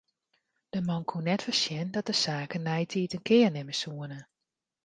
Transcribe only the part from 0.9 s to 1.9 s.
koe net foarsjen